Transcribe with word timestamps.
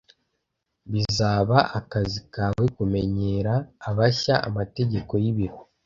Bizaba 0.91 1.57
akazi 1.79 2.19
kawe 2.33 2.65
kumenyera 2.75 3.53
abashya 3.89 4.35
amategeko 4.47 5.11
y'ibiro. 5.23 5.57